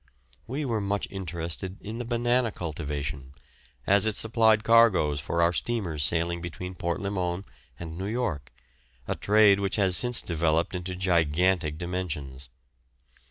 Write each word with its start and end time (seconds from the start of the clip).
We 0.47 0.65
were 0.65 0.81
much 0.81 1.07
interested 1.11 1.79
in 1.79 1.99
the 1.99 2.05
banana 2.05 2.51
cultivation, 2.51 3.35
as 3.85 4.07
it 4.07 4.15
supplied 4.15 4.63
cargoes 4.63 5.19
for 5.19 5.43
our 5.43 5.53
steamers 5.53 6.03
sailing 6.03 6.41
between 6.41 6.73
Port 6.73 6.99
Limon 6.99 7.45
and 7.77 7.99
New 7.99 8.07
York, 8.07 8.51
a 9.07 9.13
trade 9.13 9.59
which 9.59 9.75
has 9.75 9.95
since 9.95 10.23
developed 10.23 10.73
into 10.73 10.95
gigantic 10.95 11.77
dimensions. 11.77 12.49